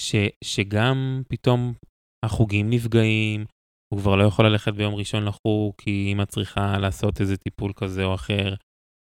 [0.00, 0.14] ש,
[0.44, 1.72] שגם פתאום
[2.24, 3.44] החוגים נפגעים,
[3.94, 8.04] הוא כבר לא יכול ללכת ביום ראשון לחוג, כי אמא צריכה לעשות איזה טיפול כזה
[8.04, 8.54] או אחר,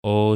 [0.07, 0.33] או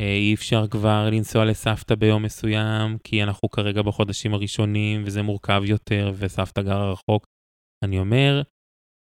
[0.00, 6.12] שאי אפשר כבר לנסוע לסבתא ביום מסוים, כי אנחנו כרגע בחודשים הראשונים, וזה מורכב יותר,
[6.18, 7.24] וסבתא גרה רחוק.
[7.84, 8.42] אני אומר,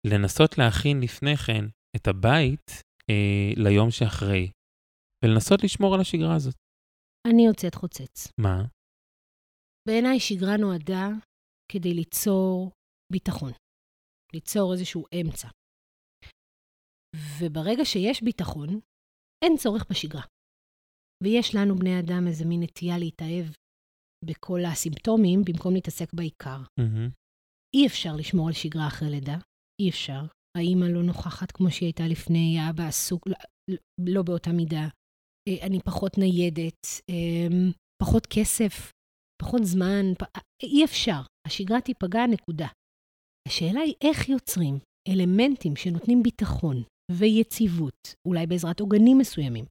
[0.08, 1.64] לנסות להכין לפני כן
[1.96, 2.68] את הבית
[3.10, 4.52] אה, ליום שאחרי,
[5.24, 6.56] ולנסות לשמור על השגרה הזאת.
[7.28, 8.28] אני יוצאת חוצץ.
[8.40, 8.58] מה?
[9.88, 11.08] בעיניי שגרה נועדה
[11.72, 12.72] כדי ליצור
[13.14, 13.52] ביטחון,
[14.34, 15.48] ליצור איזשהו אמצע.
[17.40, 18.70] וברגע שיש ביטחון,
[19.46, 20.33] אין צורך בשגרה.
[21.24, 23.46] ויש לנו, בני אדם, איזה מין נטייה להתאהב
[24.26, 26.62] בכל הסימפטומים במקום להתעסק בעיקר.
[26.80, 27.12] Mm-hmm.
[27.76, 29.38] אי אפשר לשמור על שגרה אחרי לידה,
[29.82, 30.22] אי אפשר.
[30.58, 33.36] האימא לא נוכחת כמו שהיא הייתה לפני, האבא עסוק, לא,
[34.00, 34.88] לא באותה מידה.
[35.50, 37.72] אה, אני פחות ניידת, אמ,
[38.04, 38.92] פחות כסף,
[39.42, 40.06] פחות זמן,
[40.64, 41.22] אי אפשר.
[41.48, 42.68] השגרה תיפגע, נקודה.
[43.48, 49.66] השאלה היא איך יוצרים אלמנטים שנותנים ביטחון ויציבות, אולי בעזרת עוגנים מסוימים,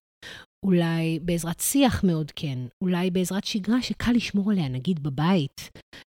[0.66, 5.70] אולי בעזרת שיח מאוד כן, אולי בעזרת שגרה שקל לשמור עליה, נגיד בבית.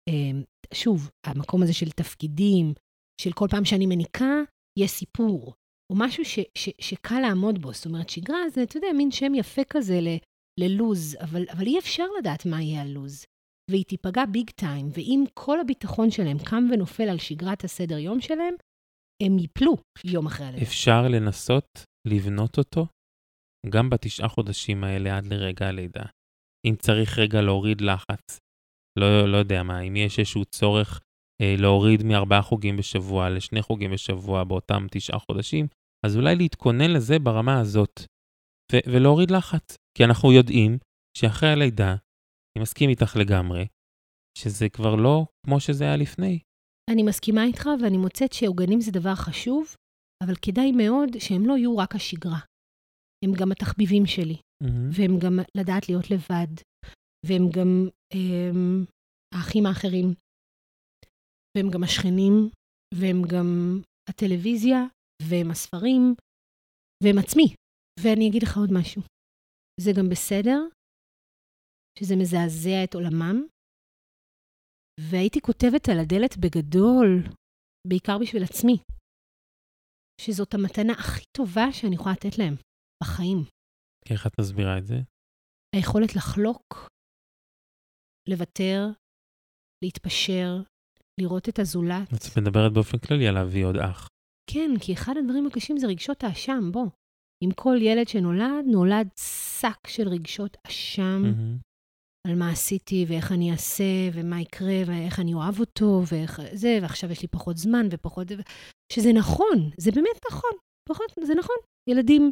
[0.09, 2.73] אמ, שוב, המקום הזה של תפקידים,
[3.21, 4.41] של כל פעם שאני מניקה,
[4.79, 5.53] יש סיפור,
[5.91, 7.73] או משהו ש, ש, שקל לעמוד בו.
[7.73, 10.07] זאת אומרת, שגרה זה, אתה יודע, מין שם יפה כזה ל,
[10.59, 13.25] ללוז, אבל, אבל אי אפשר לדעת מה יהיה הלוז.
[13.71, 18.53] והיא תיפגע ביג טיים, ואם כל הביטחון שלהם קם ונופל על שגרת הסדר יום שלהם,
[19.23, 20.63] הם ייפלו יום אחרי הלידה.
[20.63, 22.87] אפשר לנסות לבנות אותו
[23.69, 26.03] גם בתשעה חודשים האלה עד לרגע הלידה.
[26.67, 28.39] אם צריך רגע להוריד לחץ,
[28.99, 31.01] לא, לא יודע מה, אם יש איזשהו צורך
[31.41, 35.67] אה, להוריד מארבעה חוגים בשבוע לשני חוגים בשבוע באותם תשעה חודשים,
[36.05, 37.99] אז אולי להתכונן לזה ברמה הזאת,
[38.71, 39.75] ו- ולהוריד לחץ.
[39.97, 40.77] כי אנחנו יודעים
[41.17, 41.95] שאחרי הלידה,
[42.55, 43.67] אני מסכים איתך לגמרי,
[44.37, 46.39] שזה כבר לא כמו שזה היה לפני.
[46.91, 49.75] אני מסכימה איתך, ואני מוצאת שעוגנים זה דבר חשוב,
[50.23, 52.39] אבל כדאי מאוד שהם לא יהיו רק השגרה.
[53.25, 54.89] הם גם התחביבים שלי, Mm-hmm.
[54.95, 56.53] והם גם לדעת להיות לבד,
[57.25, 57.69] והם גם
[58.13, 58.85] הם,
[59.35, 60.13] האחים האחרים,
[61.57, 62.33] והם גם השכנים,
[62.99, 64.79] והם גם הטלוויזיה,
[65.29, 66.15] והם הספרים,
[67.03, 67.47] והם עצמי.
[67.99, 69.01] ואני אגיד לך עוד משהו.
[69.81, 70.59] זה גם בסדר
[71.99, 73.37] שזה מזעזע את עולמם,
[75.09, 77.09] והייתי כותבת על הדלת בגדול,
[77.87, 78.77] בעיקר בשביל עצמי,
[80.21, 82.66] שזאת המתנה הכי טובה שאני יכולה לתת להם
[83.03, 83.37] בחיים.
[84.09, 84.95] איך את מסבירה את זה?
[85.75, 86.87] היכולת לחלוק,
[88.29, 88.87] לוותר,
[89.83, 90.57] להתפשר,
[91.21, 92.07] לראות את הזולת.
[92.13, 94.07] את מדברת באופן כללי על להביא עוד אח.
[94.51, 96.87] כן, כי אחד הדברים הקשים זה רגשות האשם, בוא.
[97.43, 99.07] עם כל ילד שנולד, נולד
[99.59, 101.67] שק של רגשות אשם Mm-hmm.
[102.27, 103.83] על מה עשיתי ואיך אני אעשה
[104.13, 108.27] ומה יקרה ואיך אני אוהב אותו ואיך זה, ועכשיו יש לי פחות זמן ופחות...
[108.93, 110.51] שזה נכון, זה באמת נכון,
[110.89, 111.55] פחות, זה נכון.
[111.89, 112.31] ילדים,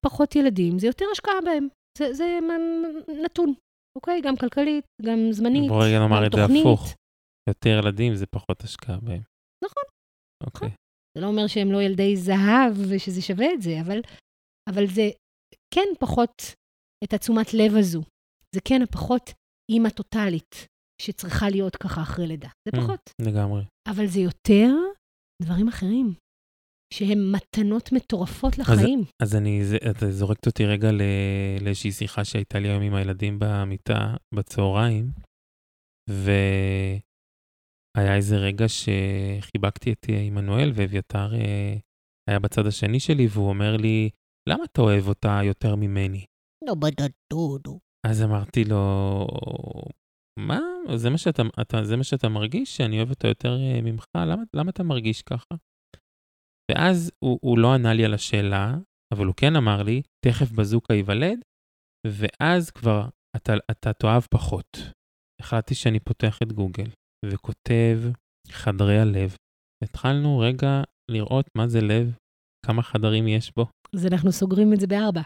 [0.00, 1.68] פחות ילדים, זה יותר השקעה בהם.
[1.98, 2.38] זה, זה
[3.24, 3.54] נתון,
[3.98, 4.20] אוקיי?
[4.24, 6.60] גם כלכלית, גם זמנית, בוא רגע נאמר גם את זה תוכנית.
[6.66, 6.94] הפוך.
[7.48, 9.22] יותר ילדים זה פחות השקעה בהם.
[9.64, 9.82] נכון.
[10.46, 10.68] אוקיי.
[11.14, 13.98] זה לא אומר שהם לא ילדי זהב ושזה שווה את זה, אבל,
[14.70, 15.02] אבל זה
[15.74, 16.34] כן פחות
[17.04, 18.02] את התשומת לב הזו.
[18.54, 19.30] זה כן הפחות
[19.72, 20.66] אימא טוטאלית
[21.02, 22.48] שצריכה להיות ככה אחרי לידה.
[22.48, 23.00] זה Mm, פחות.
[23.22, 23.62] לגמרי.
[23.88, 24.68] אבל זה יותר
[25.42, 26.14] דברים אחרים,
[26.94, 29.02] שהם מתנות מטורפות לחיים.
[29.22, 31.02] אז אני, זה- את זורקת אותי רגע ל-
[31.60, 35.10] לאיזושהי שיחה שהייתה לי היום עם הילדים במיטה בצהריים,
[36.10, 37.00] והיה
[38.16, 41.76] איזה רגע שחיבקתי את עמנואל, ואביתר אה,
[42.30, 44.10] היה בצד השני שלי, והוא אומר לי,
[44.48, 46.24] למה אתה אוהב אותה יותר ממני?
[46.68, 47.78] לא בדדודו.
[48.06, 49.26] אז אמרתי לו,
[50.38, 50.60] מה?
[50.96, 52.76] זה מה שאתה, אתה, זה מה שאתה מרגיש?
[52.76, 54.04] שאני אוהב אותה יותר אה, ממך?
[54.16, 55.54] למה, למה אתה מרגיש ככה?
[56.70, 58.74] ואז הוא, הוא לא ענה לי על השאלה,
[59.14, 61.38] אבל הוא כן אמר לי, תכף בזוקה ייוולד,
[62.06, 64.78] ואז כבר אתה, אתה תאהב פחות.
[65.40, 66.90] החלטתי שאני פותח את גוגל
[67.24, 68.00] וכותב
[68.50, 69.36] חדרי הלב.
[69.84, 72.16] התחלנו רגע לראות מה זה לב,
[72.66, 73.66] כמה חדרים יש בו.
[73.94, 75.22] אז אנחנו סוגרים את זה בארבע.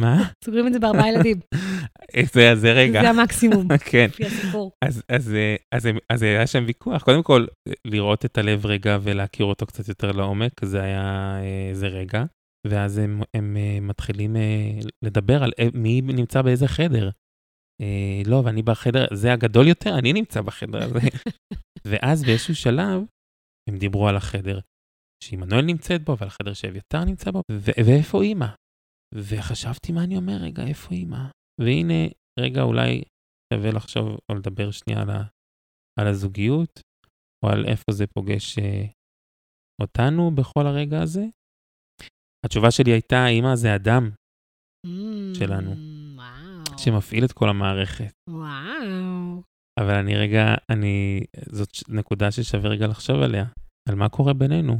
[0.00, 0.16] מה?
[0.44, 1.40] סוגרים את זה בארבעה ילדים.
[2.34, 3.02] זה, זה רגע.
[3.02, 4.06] זה המקסימום, כן.
[4.08, 4.72] לפי הסיפור.
[4.84, 7.02] אז, אז, אה, אז, הם- אז היה שם ויכוח.
[7.02, 7.46] קודם כל,
[7.84, 11.02] לראות את הלב רגע ולהכיר אותו קצת יותר לעומק, זה היה
[11.42, 12.24] אה, איזה רגע.
[12.66, 14.70] ואז הם, הם אה, מתחילים אה,
[15.04, 17.10] לדבר על אה, מי נמצא באיזה חדר.
[17.82, 20.98] אה, לא, ואני בחדר, זה הגדול יותר, אני נמצא בחדר הזה.
[21.88, 23.02] ואז באיזשהו שלב,
[23.68, 24.60] הם דיברו על החדר
[25.24, 28.46] שעמנואל נמצאת בו, ועל החדר שאביתר נמצא בו, ו- ואיפה אימא?
[29.14, 31.18] וחשבתי מה אני אומר, רגע, איפה אימא?
[31.60, 32.08] והנה,
[32.40, 33.02] רגע, אולי
[33.52, 35.28] שווה לחשוב או לדבר שנייה על, ה-
[36.00, 36.80] על הזוגיות,
[37.44, 38.84] או על איפה זה פוגש אה,
[39.82, 41.24] אותנו בכל הרגע הזה.
[42.46, 44.10] התשובה שלי הייתה, אימא זה אדם
[45.38, 45.72] שלנו.
[45.72, 46.78] Mm, וואו.
[46.78, 48.12] שמפעיל את כל המערכת.
[48.30, 49.42] וואו.
[49.80, 51.20] אבל אני רגע, אני,
[51.52, 53.44] זאת נקודה ששווה רגע לחשוב עליה,
[53.88, 54.74] על מה קורה בינינו.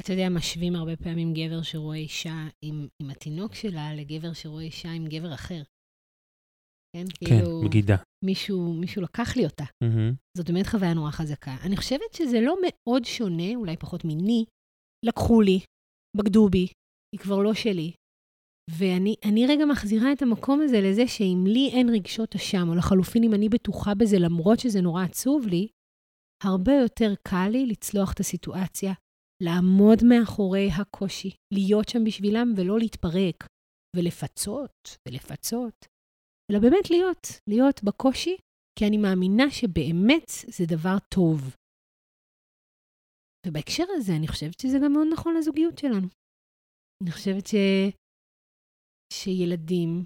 [0.00, 4.90] אתה יודע, משווים הרבה פעמים גבר שרואה אישה עם, עם התינוק שלה לגבר שרואה אישה
[4.90, 5.62] עם גבר אחר.
[6.96, 7.04] כן?
[7.20, 7.96] כן, כאילו, בגידה.
[8.24, 9.64] מישהו, מישהו לקח לי אותה.
[9.82, 10.14] מהמם.
[10.36, 11.56] זאת באמת חוויה נורא חזקה.
[11.62, 14.44] אני חושבת שזה לא מאוד שונה, אולי פחות מיני.
[15.04, 15.60] לקחו לי,
[16.16, 16.66] בגדו בי,
[17.14, 17.92] היא כבר לא שלי.
[18.70, 23.24] ואני אני רגע מחזירה את המקום הזה לזה שאם לי אין רגשות אשם, או לחלופין
[23.24, 25.68] אם אני בטוחה בזה למרות שזה נורא עצוב לי,
[26.44, 28.92] הרבה יותר קל לי לצלוח את הסיטואציה,
[29.42, 33.46] לעמוד מאחורי הקושי, להיות שם בשבילם ולא להתפרק,
[33.96, 34.72] ולפצות,
[35.08, 35.86] ולפצות,
[36.50, 38.36] אלא באמת להיות, להיות בקושי,
[38.78, 41.56] כי אני מאמינה שבאמת זה דבר טוב.
[43.46, 46.08] ובהקשר הזה, אני חושבת שזה גם מאוד נכון לזוגיות שלנו.
[47.02, 47.54] אני חושבת ש...
[49.12, 50.04] שילדים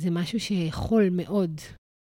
[0.00, 1.50] זה משהו שיכול מאוד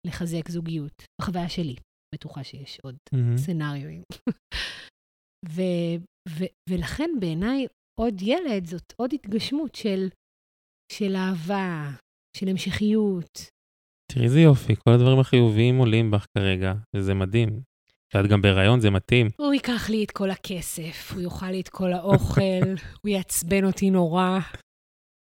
[0.06, 1.02] לחזק זוגיות.
[1.20, 1.76] בחוויה שלי,
[2.14, 3.36] בטוחה שיש עוד מהמם.
[3.36, 4.02] סצנריואים.
[5.54, 5.60] ו,
[6.28, 7.66] ו, ולכן בעיניי
[8.00, 10.08] עוד ילד זאת עוד התגשמות של,
[10.92, 11.90] של אהבה,
[12.36, 13.55] של המשכיות.
[14.16, 17.60] תראי איזה יופי, כל הדברים החיוביים עולים בך כרגע, וזה מדהים.
[18.12, 19.28] שאת גם בהיריון, זה מתאים.
[19.38, 22.40] הוא ייקח לי את כל הכסף, הוא יאכל לי את כל האוכל,
[23.02, 24.38] הוא יעצבן אותי נורא,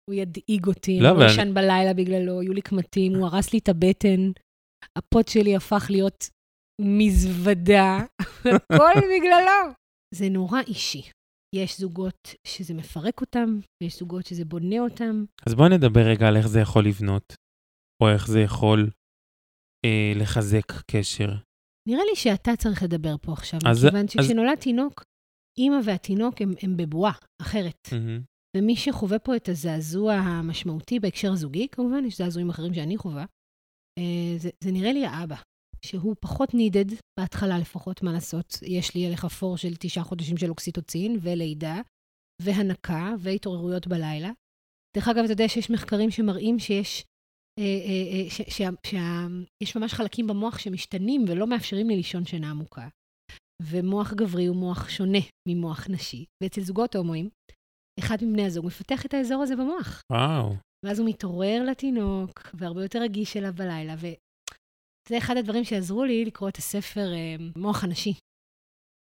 [0.10, 3.54] הוא ידאיג אותי, לא, אני לא אבל- אשן בלילה בגללו, יהיו לי קמטים, הוא הרס
[3.54, 4.32] לי את הבטן,
[4.98, 6.30] הפוט שלי הפך להיות
[6.82, 7.98] מזוודה,
[8.56, 9.74] הכל בגללו.
[10.16, 11.02] זה נורא אישי.
[11.56, 15.26] יש זוגות שזה מפרק אותם, ויש זוגות שזה בונה אותם.
[15.48, 17.34] אז בואי נדבר רגע על איך זה יכול לבנות,
[18.04, 18.90] או איך זה יכול
[19.86, 21.30] אה, לחזק קשר.
[21.90, 25.04] נראה לי שאתה צריך לדבר פה עכשיו, אז- מכיוון אז- שכשנולד תינוק,
[25.60, 27.88] אימא והתינוק הם, הם בבועה אחרת.
[27.92, 28.22] מהמם.
[28.58, 33.26] ומי שחווה פה את הזעזוע המשמעותי בהקשר הזוגי, כמובן, יש זעזועים אחרים שאני חווה,
[34.00, 35.36] אה, זה, זה נראה לי האבא,
[35.86, 36.86] שהוא פחות נידד,
[37.20, 38.58] בהתחלה לפחות, מה לעשות.
[38.66, 41.82] יש לי הלך אפור של תשעה חודשים של אוקסיטוצין, ולידה,
[42.42, 44.30] והנקה, והתעוררויות בלילה.
[44.98, 47.04] דרך אגב, אתה יודע שיש מחקרים שמראים שיש...
[47.60, 49.28] אה, אה, אה, ש, שה,
[49.64, 52.88] יש ממש חלקים במוח שמשתנים ולא מאפשרים לי לישון שינה עמוקה.
[53.62, 56.26] ומוח גברי הוא מוח שונה ממוח נשי.
[56.44, 57.30] ואצל זוגות הומואים,
[58.00, 60.02] אחד מבני הזוג מפתח את האזור הזה במוח.
[60.12, 60.56] וואו.
[60.86, 63.96] ואז הוא מתעורר לתינוק, והרבה יותר רגיש אליו בלילה.
[63.98, 67.08] וזה אחד הדברים שעזרו לי לקרוא את הספר
[67.56, 68.14] מוח הנשי.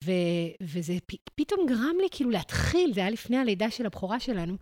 [0.04, 4.56] ו- וזה פ- פתאום גרם לי כאילו להתחיל, זה היה לפני הלידה של הבכורה שלנו,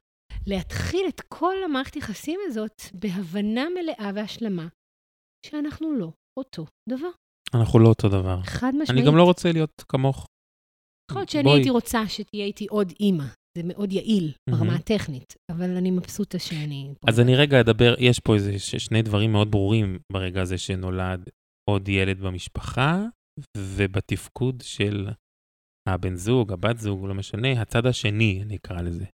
[0.47, 4.69] להתחיל את כל המערכת יחסים הזאת בהבנה מלאה והשלמה
[5.47, 7.09] שאנחנו לא אותו דבר.
[7.55, 8.43] אנחנו לא אותו דבר.
[8.43, 8.91] חד משמעית.
[8.91, 10.27] אני גם לא רוצה להיות כמוך.
[11.11, 11.57] יכול להיות שאני בואי.
[11.57, 13.25] הייתי רוצה שתהיה איתי עוד אימא.
[13.59, 14.77] זה מאוד יעיל ברמה מהמם.
[14.77, 17.11] הטכנית, אבל אני מבסוטה שאני פה.
[17.11, 21.29] אז אני רגע אדבר, יש פה איזה ש- שני דברים מאוד ברורים ברגע הזה שנולד
[21.71, 23.03] עוד ילד במשפחה,
[23.59, 25.09] ובתפקוד של
[25.89, 29.05] הבן זוג, הבת זוג, לא משנה, הצד השני, אני אקרא לזה.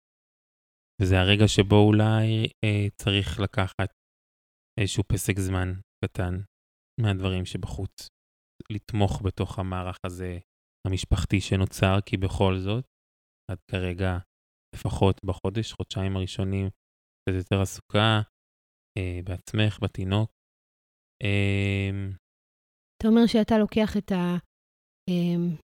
[1.01, 3.91] וזה הרגע שבו אולי אה, צריך לקחת
[4.81, 5.73] איזשהו פסק זמן
[6.05, 6.35] קטן
[7.01, 8.09] מהדברים שבחוץ,
[8.71, 10.39] לתמוך בתוך המערך הזה
[10.87, 12.85] המשפחתי שנוצר, כי בכל זאת,
[13.53, 14.19] את כרגע,
[14.75, 16.69] לפחות בחודש, חודשיים הראשונים,
[17.21, 18.21] קצת יותר עסוקה
[18.99, 20.31] אה, בעצמך, בתינוק.
[21.23, 21.91] אה,
[22.97, 24.13] אתה אומר שאתה לוקח את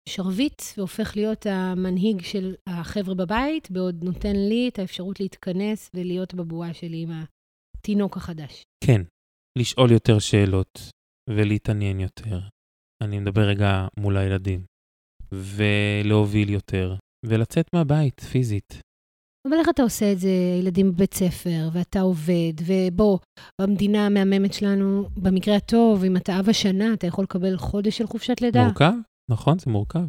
[0.08, 6.74] השרביט והופך להיות המנהיג של החבר'ה בבית, בעוד נותן לי את האפשרות להתכנס ולהיות בבועה
[6.74, 7.12] שלי עם
[7.78, 8.64] התינוק החדש.
[8.84, 9.02] כן,
[9.58, 10.80] לשאול יותר שאלות
[11.30, 12.40] ולהתעניין יותר.
[13.04, 14.66] אני מדבר רגע מול הילדים.
[15.32, 18.82] ולהוביל יותר, ולצאת מהבית פיזית.
[19.48, 20.30] אבל איך אתה עושה את זה,
[20.62, 23.20] ילדים בבית ספר, ואתה עובד, ובוא,
[23.62, 28.42] במדינה המהממת שלנו, במקרה הטוב, אם אתה אב השנה, אתה יכול לקבל חודש של חופשת
[28.42, 28.66] לידה.
[28.66, 28.94] מורכב,
[29.32, 30.08] נכון, זה מורכב.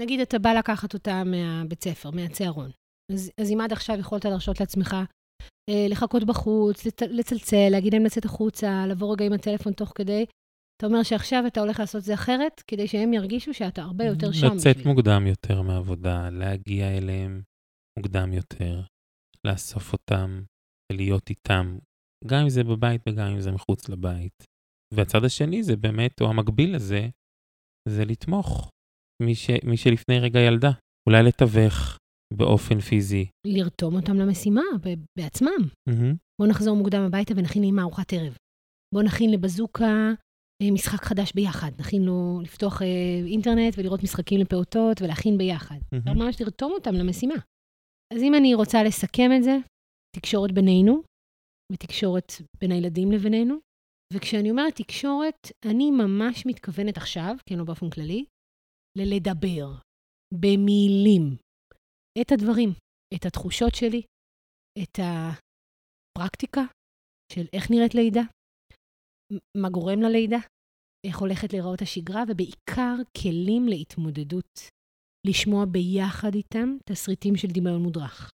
[0.00, 2.70] נגיד אתה בא לקחת אותה מהבית ספר, מהצהרון.
[3.12, 4.96] אז, אז אם עד עכשיו יכולת להרשות לעצמך
[5.70, 10.26] אה, לחכות בחוץ, לצ, לצלצל, להגיד להם לצאת החוצה, לבוא רגע עם הטלפון תוך כדי,
[10.76, 14.46] אתה אומר שעכשיו אתה הולך לעשות זה אחרת, כדי שהם ירגישו שאתה הרבה יותר שם.
[14.54, 17.42] לצאת מוקדם יותר מהעבודה, להגיע אליהם
[17.98, 18.80] מוקדם יותר,
[19.46, 20.42] לאסוף אותם
[20.92, 21.78] ולהיות איתם,
[22.26, 24.44] גם אם זה בבית וגם אם זה מחוץ לבית.
[24.94, 27.08] והצד השני זה באמת, או המקביל לזה,
[27.88, 28.70] זה לתמוך
[29.22, 30.70] מי, ש, מי שלפני רגע ילדה.
[31.08, 31.98] אולי לתווך
[32.34, 33.26] באופן פיזי.
[33.46, 34.62] לרתום אותם למשימה
[35.18, 35.68] בעצמם.
[35.90, 36.16] Mm-hmm.
[36.40, 38.36] בואו נחזור מוקדם הביתה ונכין עם ארוחת ערב.
[38.94, 40.12] בואו נכין לבזוקה
[40.62, 41.70] אה, משחק חדש ביחד.
[41.78, 42.86] נכין לו לפתוח אה,
[43.26, 45.78] אינטרנט ולראות משחקים לפעוטות ולהכין ביחד.
[45.78, 46.14] Mm-hmm.
[46.14, 47.34] ממש לרתום אותם למשימה.
[48.14, 49.56] אז אם אני רוצה לסכם את זה,
[50.16, 51.02] תקשורת בינינו
[51.72, 53.54] ותקשורת בין הילדים לבינינו.
[54.14, 58.24] וכשאני אומרת תקשורת, אני ממש מתכוונת עכשיו, כן, לא באופן כללי,
[58.98, 59.66] ללדבר
[60.34, 61.36] במילים
[62.20, 62.70] את הדברים,
[63.14, 64.02] את התחושות שלי,
[64.82, 66.62] את הפרקטיקה
[67.32, 68.22] של איך נראית לידה,
[69.56, 70.38] מה גורם ללידה,
[71.06, 74.58] איך הולכת להיראות השגרה, ובעיקר כלים להתמודדות.
[75.26, 78.30] לשמוע ביחד איתם תסריטים של דמיון מודרך.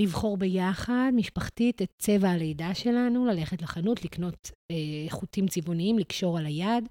[0.00, 6.46] לבחור ביחד, משפחתית, את צבע הלידה שלנו, ללכת לחנות, לקנות אה, חוטים צבעוניים, לקשור על
[6.46, 6.88] היד,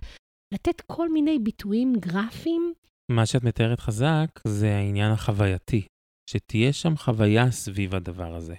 [0.54, 2.74] לתת כל מיני ביטויים גרפיים.
[3.12, 5.82] מה שאת מתארת חזק זה העניין החווייתי,
[6.30, 8.56] שתהיה שם חוויה סביב הדבר הזה,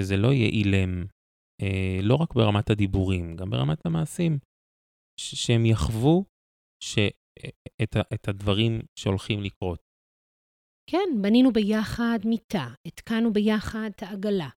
[0.00, 1.04] שזה לא יהיה אילם,
[1.62, 4.38] אה, לא רק ברמת הדיבורים, גם ברמת המעשים,
[5.20, 6.24] שהם יחוו
[6.84, 6.98] ש...
[6.98, 7.50] אה,
[7.82, 9.91] את, את הדברים שהולכים לקרות.
[10.90, 14.48] כן, בנינו ביחד מיטה, התקנו ביחד את העגלה,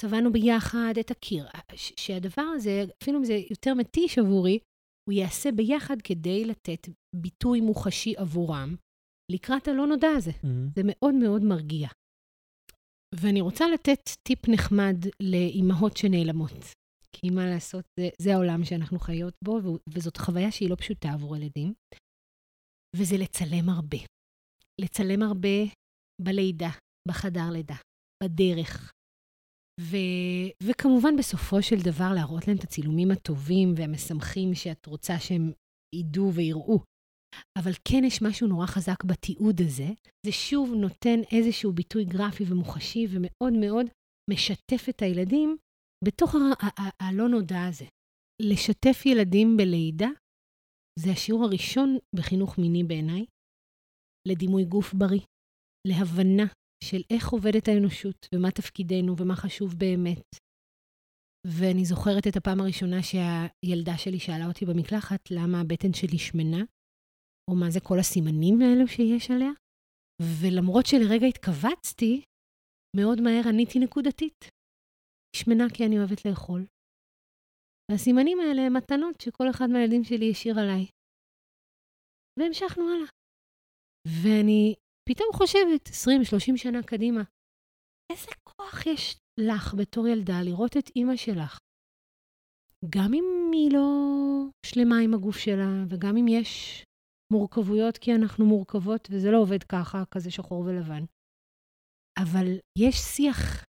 [0.00, 1.46] צבענו ביחד את הקיר.
[1.74, 4.58] שהדבר הזה, אפילו אם זה יותר מתיש עבורי,
[5.08, 8.76] הוא ייעשה ביחד כדי לתת ביטוי מוחשי עבורם
[9.32, 10.30] לקראת הלא נודע הזה.
[10.30, 10.74] Mm-hmm.
[10.76, 11.88] זה מאוד מאוד מרגיע.
[13.14, 16.72] ואני רוצה לתת טיפ נחמד לאימהות שנעלמות.
[17.12, 21.36] כי מה לעשות, זה, זה העולם שאנחנו חיות בו, וזאת חוויה שהיא לא פשוטה עבור
[21.36, 21.72] ילדים.
[22.96, 23.98] וזה לצלם הרבה.
[24.80, 25.58] לצלם הרבה
[26.22, 26.70] בלידה,
[27.08, 27.76] בחדר לידה,
[28.24, 28.92] בדרך.
[29.80, 29.96] ו,
[30.62, 35.52] וכמובן, בסופו של דבר, להראות להם את הצילומים הטובים והמשמחים שאת רוצה שהם
[35.94, 36.78] ידעו ויראו.
[37.58, 39.88] אבל כן יש משהו נורא חזק בתיעוד הזה.
[40.26, 43.86] זה שוב נותן איזשהו ביטוי גרפי ומוחשי ומאוד מאוד
[44.30, 45.56] משתף את הילדים
[46.04, 46.34] בתוך
[47.00, 47.84] הלא נודע הזה.
[48.42, 50.08] לשתף ילדים בלידה
[50.98, 53.24] זה השיעור הראשון בחינוך מיני בעיניי,
[54.28, 55.24] לדימוי גוף בריא,
[55.88, 56.46] להבנה
[56.84, 60.26] של איך עובדת האנושות ומה תפקידנו ומה חשוב באמת.
[61.46, 66.62] ואני זוכרת את הפעם הראשונה שהילדה שלי שאלה אותי במקלחת למה הבטן שלי שמנה,
[67.50, 69.52] או מה זה כל הסימנים האלו שיש עליה,
[70.40, 72.22] ולמרות שלרגע התכווצתי,
[72.96, 74.40] מאוד מהר עניתי נקודתית.
[75.36, 76.66] שמנה כי אני אוהבת לאכול.
[77.90, 80.84] והסימנים האלה הם מתנות שכל אחד מהילדים שלי השאיר עליי.
[82.38, 83.17] והמשכנו הלאה.
[84.22, 84.74] ואני
[85.08, 85.88] פתאום חושבת,
[86.54, 87.20] 20-30 שנה קדימה,
[88.12, 91.58] איזה כוח יש לך בתור ילדה לראות את אימא שלך?
[92.94, 93.88] גם אם היא לא
[94.66, 96.84] שלמה עם הגוף שלה, וגם אם יש
[97.32, 101.04] מורכבויות, כי אנחנו מורכבות, וזה לא עובד ככה, כזה שחור ולבן.
[102.18, 102.46] אבל
[102.78, 103.64] יש שיח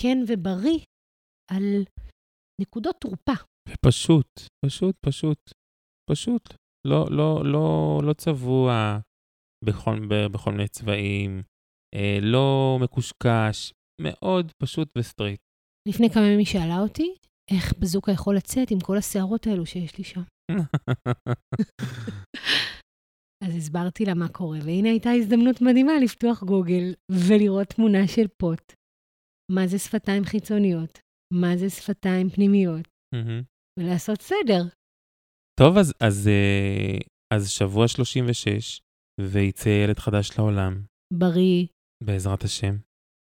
[0.00, 0.80] כן ובריא
[1.50, 1.84] על
[2.60, 3.44] נקודות תורפה.
[3.86, 4.30] פשוט,
[4.64, 5.50] פשוט, פשוט,
[6.10, 6.54] פשוט.
[6.86, 8.98] לא, לא, לא, לא צבוע
[9.64, 9.98] בכל,
[10.32, 11.42] בכל מיני צבעים,
[11.94, 15.40] אה, לא מקושקש, מאוד פשוט ו straight.
[15.88, 17.14] לפני כמה ימים היא שאלה אותי,
[17.50, 20.22] איך בזוקה יכול לצאת עם כל השערות האלו שיש לי שם.
[23.44, 28.72] אז הסברתי לה מה קורה, והנה הייתה הזדמנות מדהימה לפתוח גוגל ולראות תמונה של פוט.
[29.52, 30.98] מה זה שפתיים חיצוניות,
[31.34, 33.44] מה זה שפתיים פנימיות, mm-hmm.
[33.80, 34.62] ולעשות סדר.
[35.60, 36.98] טוב, אז, אז, אה,
[37.34, 38.80] אז שבוע 36,
[39.20, 40.82] ויצא ילד חדש לעולם.
[41.12, 41.66] בריא.
[42.04, 42.74] בעזרת השם.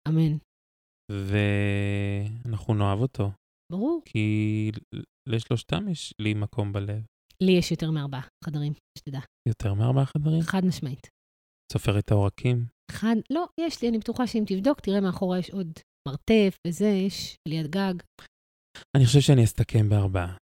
[0.09, 0.37] אמן.
[1.13, 3.31] ואנחנו נאהב אותו.
[3.73, 4.03] ברור.
[4.05, 4.71] כי
[5.29, 7.03] לשלושתם יש לי מקום בלב.
[7.41, 9.21] לי יש יותר מארבעה חדרים, שתדע.
[9.49, 10.43] יותר מארבעה חדרים?
[10.43, 11.09] חד משמעית.
[11.73, 12.67] סופר את העורקים?
[12.91, 15.73] חד, לא, יש לי, אני בטוחה שאם תבדוק, תראה מאחורה יש עוד
[16.09, 17.95] מרתף וזה, יש ליד גג.
[18.97, 20.37] אני חושב שאני אסתכם בארבעה.